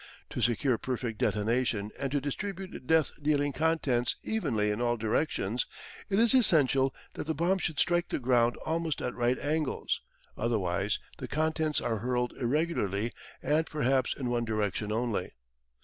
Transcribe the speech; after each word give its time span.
To 0.31 0.41
secure 0.41 0.79
perfect 0.79 1.19
detonation 1.19 1.91
and 1.99 2.11
to 2.11 2.19
distribute 2.19 2.71
the 2.71 2.79
death 2.79 3.11
dealing 3.21 3.53
contents 3.53 4.15
evenly 4.23 4.71
in 4.71 4.81
all 4.81 4.97
directions, 4.97 5.67
it 6.09 6.17
is 6.17 6.33
essential 6.33 6.91
that 7.13 7.27
the 7.27 7.35
bomb 7.35 7.59
should 7.59 7.77
strike 7.79 8.09
the 8.09 8.17
ground 8.17 8.57
almost 8.65 8.99
at 8.99 9.13
right 9.13 9.37
angles: 9.37 10.01
otherwise 10.35 10.97
the 11.19 11.27
contents 11.27 11.79
are 11.79 11.99
hurled 11.99 12.33
irregularly 12.39 13.11
and 13.43 13.67
perhaps 13.67 14.15
in 14.15 14.31
one 14.31 14.43
direction 14.43 14.91
only. 14.91 15.33